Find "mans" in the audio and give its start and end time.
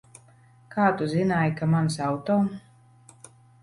1.77-2.01